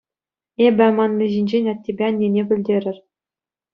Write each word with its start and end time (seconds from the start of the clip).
Эпӗ 0.69 0.83
аманни 0.89 1.25
ҫинчен 1.35 1.65
аттепе 1.75 2.03
аннене 2.09 2.43
пӗлтерӗр. 2.53 2.97